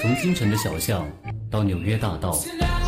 [0.00, 1.06] 从京城的小巷
[1.50, 2.32] 到纽约大道，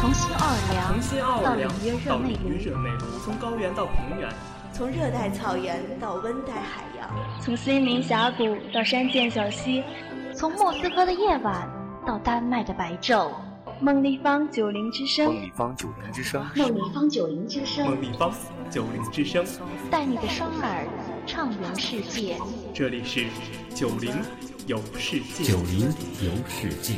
[0.01, 0.99] 从新奥尔良
[1.43, 4.31] 到纽约热内卢，从高原到平原，
[4.73, 6.96] 从热带草原到温带海洋，
[7.41, 9.83] 从森林峡谷到山涧小溪，
[10.35, 11.69] 从莫斯科的夜晚
[12.07, 13.31] 到丹麦的白昼。
[13.79, 18.33] 梦立方九零之声，梦立方九零之声，梦立方九零之声，梦立方
[18.71, 19.45] 九零之声，
[19.91, 20.87] 带你的双耳
[21.27, 22.39] 畅游世界。
[22.73, 23.27] 这里是
[23.75, 24.15] 九零
[24.67, 25.81] 游世界，九零
[26.23, 26.95] 游世界。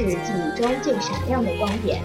[0.00, 2.00] 是记忆中最闪亮的光点，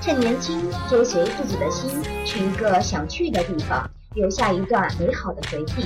[0.00, 1.90] 趁年轻追随自己的心，
[2.24, 5.84] 去一个想去的地方，留下一段美好的回忆。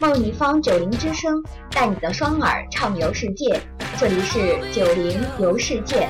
[0.00, 1.40] 梦一方九零之声，
[1.70, 3.60] 带你的双耳畅游世界。
[3.96, 6.08] 这里是九零游世界，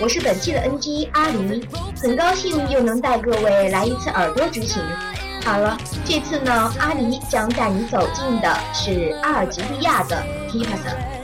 [0.00, 1.62] 我是本期的 NG 阿狸，
[2.00, 4.82] 很高兴又能带各位来一次耳朵之行。
[5.44, 10.16] 好了，这次呢，阿狸将带你走进的是阿尔及利亚的
[10.48, 11.21] tipsa。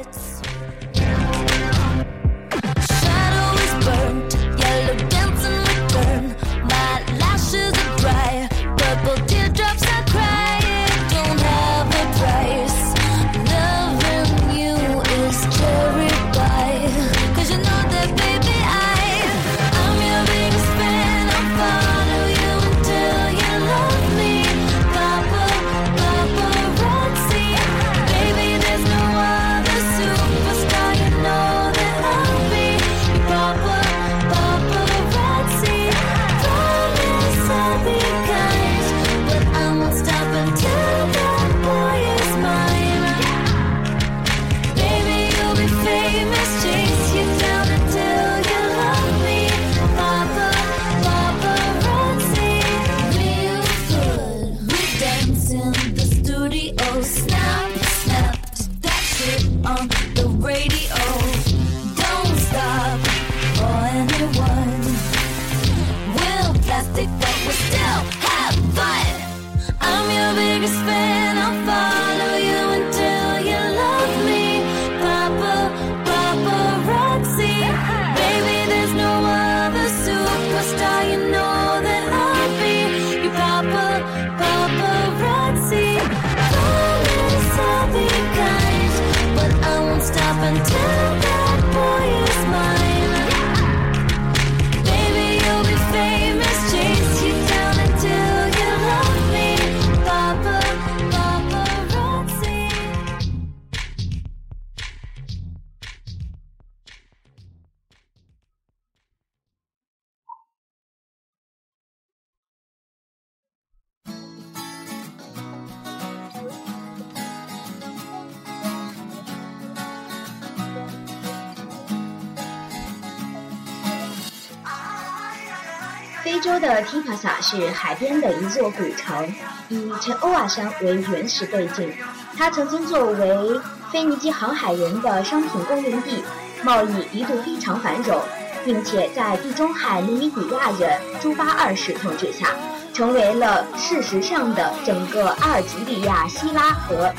[126.29, 129.35] 非洲的提帕萨是海边的一座古城，
[129.71, 131.91] 以陈欧瓦山为原始背景，
[132.37, 133.59] 它曾经作为
[133.91, 136.23] 腓尼基航海人的商品供应地，
[136.63, 138.21] 贸易一度非常繁荣，
[138.63, 142.49] 并且在地中海尼米底亚人朱巴二世统治下，
[142.93, 147.11] 成为了事实上的整个阿尔及利亚希腊和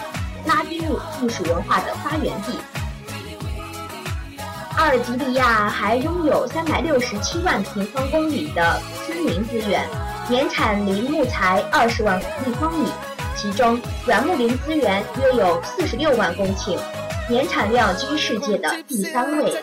[0.46, 2.60] 拉丁艺术文化的发源地。
[4.80, 9.86] 阿尔及利亚还拥有三百六十七万平方公里的森林资源，
[10.30, 12.90] 年产林木材二十万立方米。
[13.36, 16.78] 其中，软木林资源约有四十六万公顷，
[17.28, 19.62] 年产量居世界的第三位。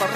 [0.00, 0.08] 公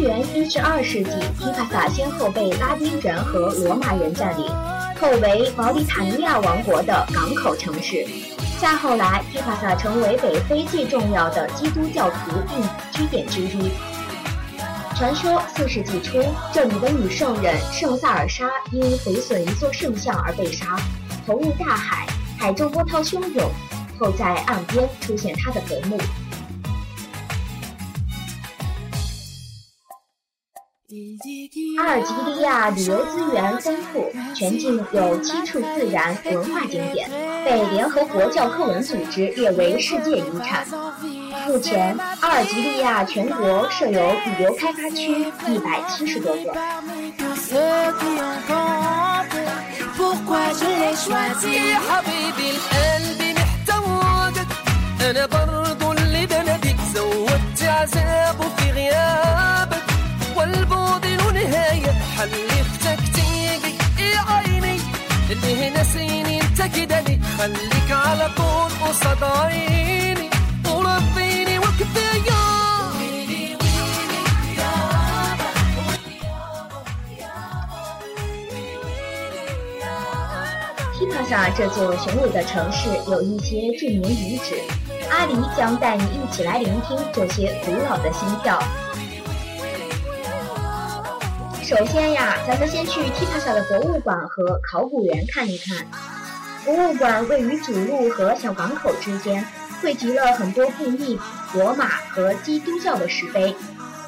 [0.00, 4.44] 元一至二世纪，提卡萨先后被拉丁人和罗马人占领，
[5.00, 8.06] 后为毛里塔尼亚王国的港口城市。
[8.60, 13.70] 再后来，提帕萨成为北非最重要的基督教徒定居点之一。
[14.96, 16.20] 传说四世纪初，
[16.52, 20.76] 这里的女圣人圣萨尔莎因毁损一座圣像而被杀，
[21.24, 22.04] 投入大海，
[22.36, 23.48] 海中波涛汹涌，
[23.96, 25.96] 后在岸边出现她的坟墓。
[31.78, 37.08] 阿尔及利亚旅游资源丰富，全境有七处自然文化景点，
[37.44, 40.66] 被联合国教科文组织列为世界遗产。
[41.46, 46.52] 目前，阿尔及利亚全国设有旅游开发区一百七十多个。
[80.98, 84.56] 提帕萨这座雄伟的城市有一些著名遗址，
[85.10, 88.58] 阿狸将带你一起来聆听这些古老的心跳。
[91.68, 95.86] 首先呀，咱们先去提帕萨的博物馆和考古园看一看。
[96.64, 99.46] 博物馆位于主路和小港口之间，
[99.82, 101.20] 汇集了很多布艺、
[101.52, 103.54] 罗马和基督教的石碑。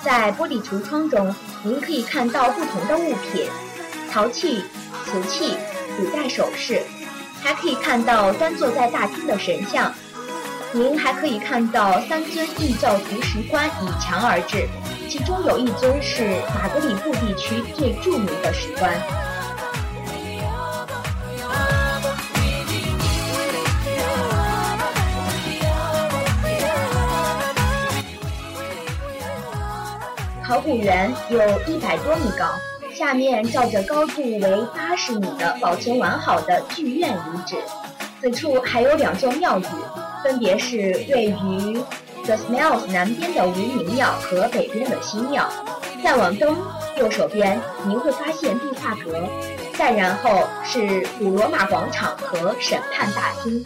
[0.02, 3.46] 在玻璃橱窗中，您可以看到不同的物品：
[4.10, 4.64] 陶器、
[5.04, 5.54] 瓷器、
[5.98, 6.80] 古代首饰，
[7.42, 9.92] 还可以看到端坐在大厅的神像。
[10.72, 14.66] 您还可以看到三尊异教徒石棺倚墙而置。
[15.10, 16.24] 其中有一尊是
[16.54, 18.94] 马德里布地区最著名的石棺。
[30.46, 32.46] 考古园有一百多米高，
[32.94, 37.56] 下面罩着高度为八十米的保存完好的剧院遗址。
[38.20, 39.64] 此处还有两座庙宇，
[40.22, 41.82] 分别是位于。
[42.24, 45.48] The Smells 南边的无名庙和北边的新庙，
[46.04, 46.56] 再往东
[46.96, 49.22] 右手边，您会发现壁画阁，
[49.76, 53.64] 再然后是古罗马广场和审判大厅。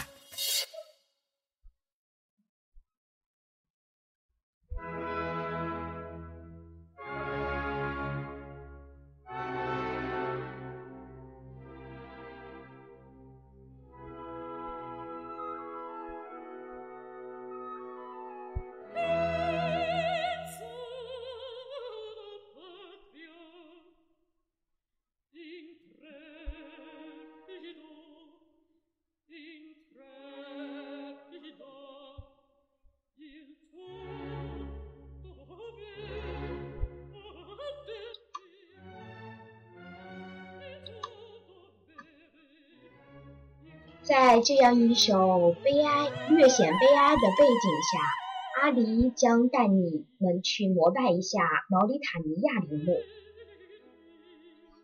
[44.17, 52.97] 在这样一首悲哀、略显悲哀的背景下，阿狸将带你们去膜拜一下毛里塔尼亚陵墓。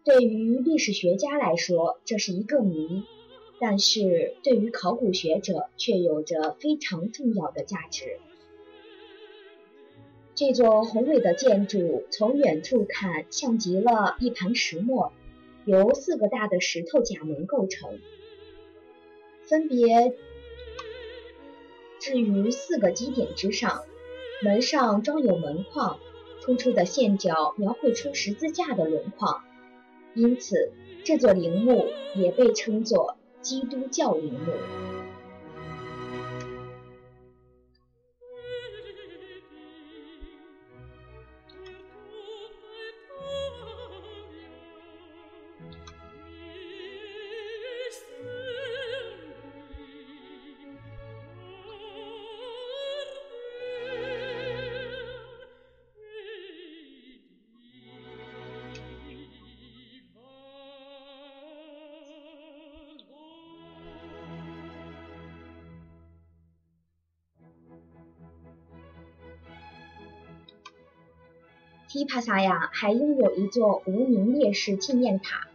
[0.02, 3.04] 对于历史学家来说，这是一个谜；
[3.60, 8.18] 但是对于考古学者却有着非常重要的价值。
[10.34, 15.12] 这座宏伟的建筑从远处看，像极了一盘石磨，
[15.66, 18.00] 由四个大的石头甲门构成。
[19.50, 20.14] 分别
[21.98, 23.82] 置于四个基点之上，
[24.44, 25.98] 门上装有门框，
[26.40, 29.40] 突出的线角描绘出十字架的轮廓，
[30.14, 30.70] 因此
[31.02, 34.89] 这座陵墓也被称作基督教陵墓。
[71.92, 75.48] 提帕萨亚还拥有一座无名烈士纪念塔，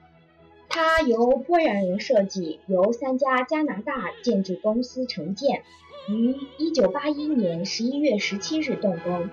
[0.67, 5.63] 它由波兰人设计，由三家加拿大建筑公司承建，
[6.09, 9.29] 于1981年11月17日动工。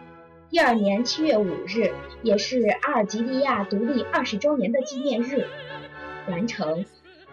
[0.48, 1.92] 第二年7月5日，
[2.22, 5.48] 也是阿尔及利亚独立二十周年的纪念日，
[6.28, 6.84] 完成。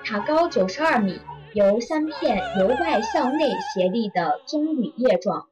[0.03, 1.19] 塔高92米，
[1.53, 3.45] 由三片由外向内
[3.75, 5.48] 斜立的棕榈叶状。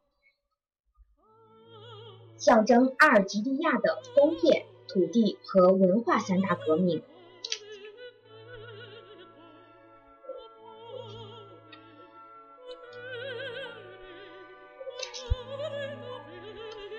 [2.38, 7.02] 象征阿尔及利亚的工业、土地和文化三大革命。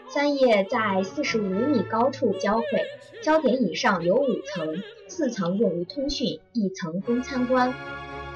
[0.08, 2.66] 三叶在四十五米高处交汇，
[3.22, 7.72] 焦点以上有五层，四层用于通讯，一层供参观，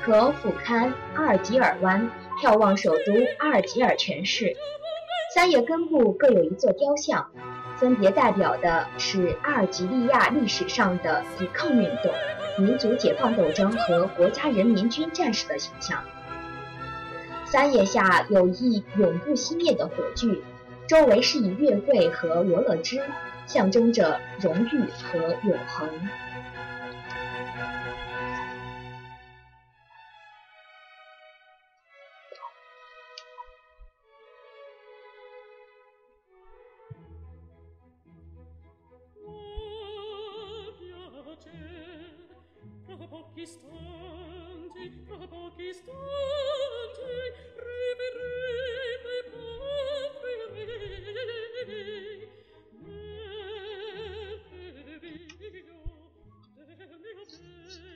[0.00, 2.08] 可俯瞰阿尔及尔湾，
[2.40, 4.54] 眺望首都阿尔及尔全市。
[5.34, 7.26] 三叶根部各有一座雕像，
[7.78, 12.12] 分别代表的是阿尔及利亚历史上的抵抗运动、
[12.58, 16.04] 民族解放斗争和国家人民军战士的形象。
[17.46, 20.42] 三叶下有一永不熄灭的火炬，
[20.86, 23.00] 周围是以月桂和罗勒枝，
[23.46, 25.88] 象征着荣誉和永恒。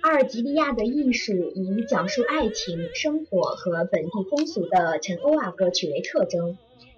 [0.07, 6.57] 阿尔及利亚的艺术以讲述爱情、生活和本地风俗的陈欧瓦歌曲为特征。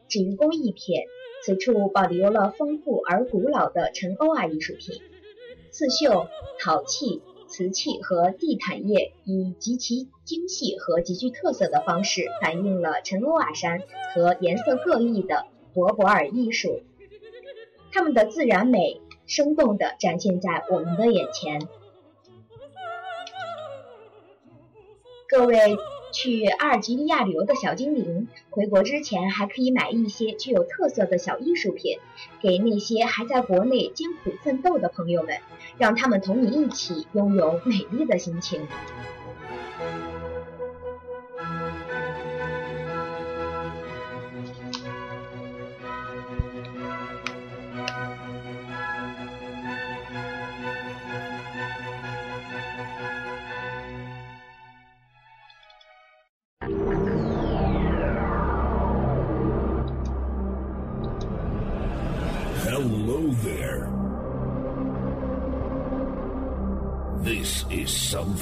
[0.08, 1.04] 至于工艺品，
[1.42, 5.00] 此处保留了丰富而古老的陈欧瓦艺术品，
[5.70, 6.28] 刺绣、
[6.60, 7.22] 陶器。
[7.46, 13.80] 瓷器和地毯业以极其精细和极具特色的方式，反映了陈欧瓦山
[14.12, 16.82] 和颜色各异的博博尔艺术。
[17.90, 21.66] 它们的自然美，生动地展现在我们的眼前。
[25.28, 25.76] 各位。
[26.10, 31.98] 去阿尔及利亚旅游的小精灵，回国之前还可以买一些具有特色的小艺术品，
[32.40, 35.36] 给那些还在国内艰苦奋斗的朋友们，
[35.76, 38.66] 让他们同你一起拥有美丽的心情。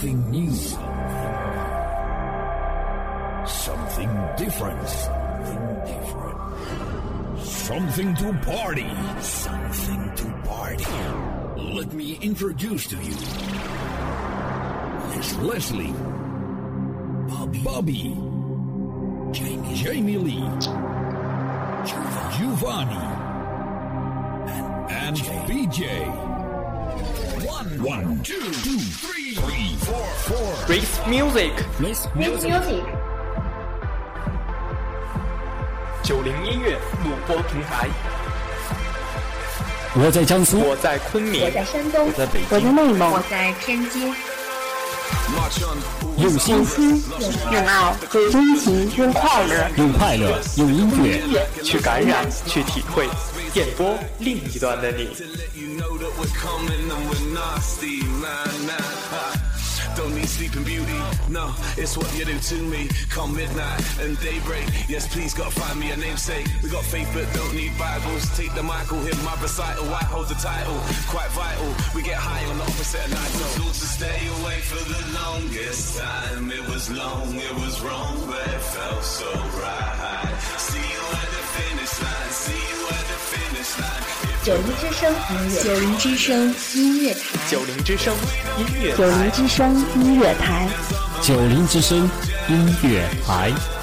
[0.06, 0.52] Something new.
[3.46, 4.88] Something different.
[4.88, 6.38] Something different.
[7.42, 8.88] Something to party.
[9.20, 10.84] Something to party.
[11.56, 13.16] Let me introduce to you.
[15.16, 15.94] Miss Leslie.
[17.28, 17.62] Bobby.
[17.64, 18.02] Bobby.
[19.32, 19.74] Jamie.
[19.74, 20.48] Jamie Lee.
[22.36, 23.02] Giovanni
[24.88, 25.16] and
[25.48, 25.82] BJ.
[26.06, 26.35] One,
[27.66, 30.54] one, two, two, three, three, four, four.
[30.68, 31.52] Mix music.
[31.80, 32.82] Mix music.
[36.02, 37.88] 九零音乐录播平台。
[39.94, 44.14] 我在江苏，我在昆明，我在山东，我在北我在内蒙，我在天津。
[46.18, 47.02] 用心、
[47.52, 53.08] 用爱、用真情、用快乐、用快乐、用音乐去感染、去体会。
[53.52, 55.08] 电波另一端的你。
[59.96, 61.00] Don't need sleeping beauty.
[61.30, 62.88] No, it's what you do to me.
[63.08, 64.66] Come midnight and daybreak.
[64.88, 66.46] Yes, please, God, find me a namesake.
[66.62, 68.24] We got faith, but don't need Bibles.
[68.36, 69.88] Take the Michael, hit my recital.
[69.94, 70.76] I hold the title.
[71.08, 71.72] Quite vital.
[71.94, 73.32] We get high on the opposite of night.
[73.56, 76.50] Told to stay away for the longest time.
[76.50, 80.25] It was long, it was wrong, but it felt so right.
[84.46, 88.14] 九零之声音乐，九零之声音乐台，九零之声
[88.56, 90.68] 音乐九零之声音乐台，
[91.20, 92.08] 九零之声
[92.48, 93.75] 音乐台。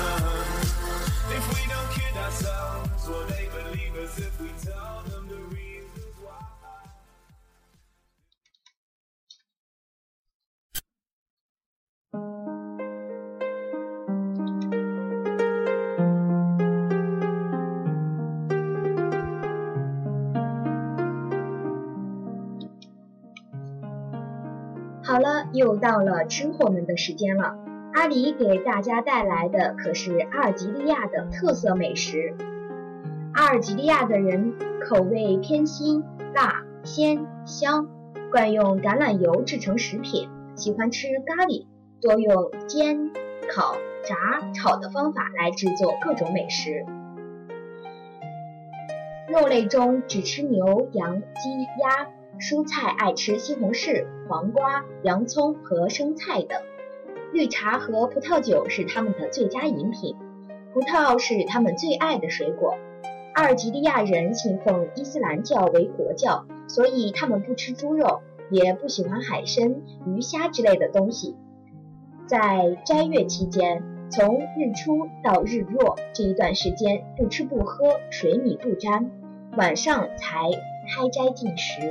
[26.25, 27.55] 吃货们的时间了。
[27.93, 32.35] 阿里给大家带来的可是阿尔及利亚的特色美食。
[33.33, 36.03] 阿尔及利亚的人口味偏辛、
[36.33, 37.87] 辣、鲜、香，
[38.31, 41.67] 惯用橄榄油制成食品，喜欢吃咖喱，
[42.01, 43.11] 多用煎、
[43.53, 46.85] 烤、炸、炒的方法来制作各种美食。
[49.29, 52.07] 肉类中只吃牛、羊、鸡、鸭。
[52.39, 56.61] 蔬菜爱吃西红柿、黄瓜、洋葱和生菜等。
[57.31, 60.15] 绿茶和葡萄酒是他们的最佳饮品，
[60.73, 62.77] 葡萄是他们最爱的水果。
[63.33, 68.21] 阿尔及利亚人信奉伊斯兰教为国教，所以他们不吃猪肉，
[68.51, 71.35] 也不喜欢海参、鱼虾之类的东西。
[72.27, 79.09] 在斋月期间，从日出到日落这一段时间，不吃不喝，水米不沾，
[79.57, 80.51] 晚上才
[80.87, 81.81] 开斋进食。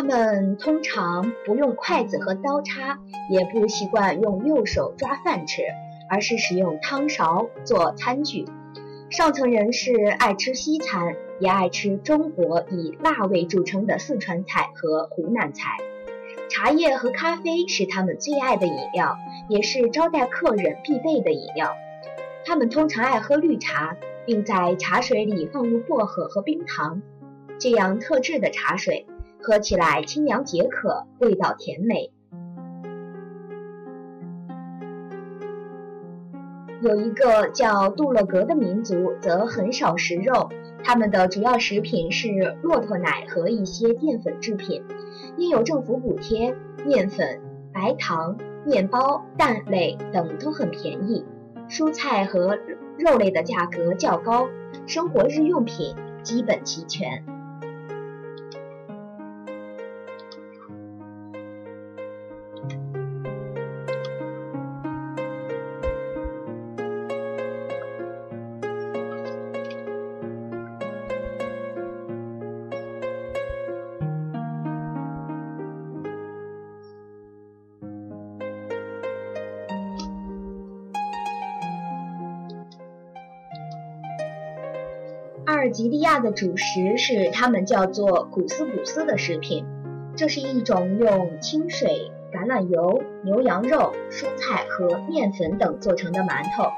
[0.00, 5.60] 他们通常不用筷子和刀叉，也不习惯用右手抓饭吃，
[6.08, 8.46] 而是使用汤勺做餐具。
[9.10, 15.76] 上层人士爱吃西餐，也爱吃中国以辣味著称的四川菜和湖南菜。
[16.48, 19.18] 茶叶和咖啡是他们最爱的饮料，
[19.50, 21.74] 也是招待客人必备的饮料。
[22.46, 27.02] 他们通常爱喝绿茶，并在茶水里放入薄荷和冰糖，
[27.58, 29.06] 这样特制的茶水。
[29.42, 32.12] 喝起来清凉解渴，味道甜美。
[36.82, 40.48] 有一个叫杜勒格的民族，则很少食肉，
[40.82, 44.82] 他们的主要食品是骆驼奶和一些淀粉制品。
[45.36, 46.54] 因有政府补贴，
[46.86, 47.40] 面粉、
[47.72, 51.24] 白糖、面包、蛋类等都很便宜，
[51.68, 52.58] 蔬菜和
[52.98, 54.48] 肉类的价格较高，
[54.86, 57.24] 生活日用品基本齐全。
[85.50, 89.66] 阿尔及利亚的主食是他们叫做古斯古斯的食品，
[90.14, 96.70] 这是一种用清水、橄榄油、牛羊肉、蔬菜和面粉等做成的馒头。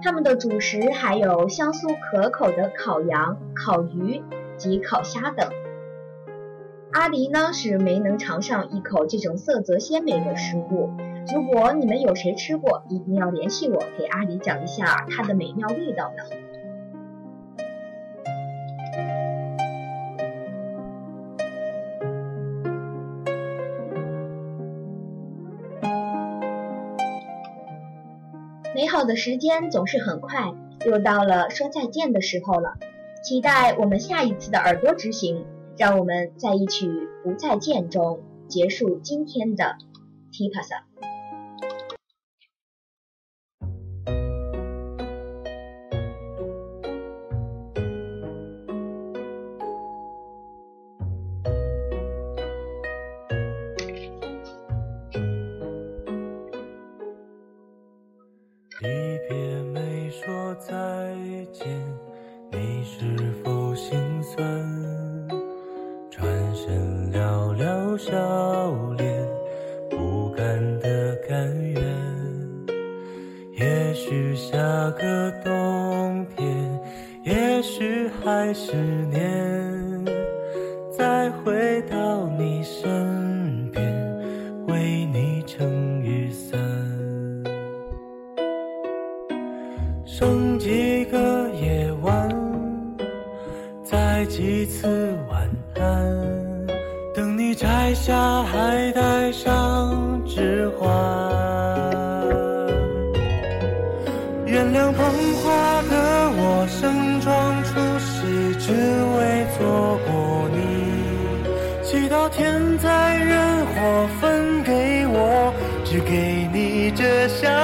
[0.00, 4.22] 他们的主食还有香酥可口的烤羊、烤鱼
[4.56, 5.50] 及烤虾等。
[6.92, 10.92] 阿狸呢是没能尝上一口这种色泽鲜美的食物。
[11.34, 16.47] 如果你们有谁吃过，一定要联系我，给阿狸讲一下它的美妙味道呢。
[28.74, 30.52] 美好的时间总是很快，
[30.86, 32.76] 又到了说再见的时候了。
[33.22, 35.44] 期待我们下一次的耳朵之行，
[35.76, 36.86] 让我们在一曲
[37.22, 39.76] 《不再见》中结束今天的
[40.32, 40.82] Tipasa。
[66.68, 68.12] 人寥寥，笑
[68.98, 69.26] 脸
[69.88, 71.82] 不甘的甘愿，
[73.56, 74.58] 也许下
[74.90, 76.46] 个冬天，
[77.24, 79.07] 也许还是。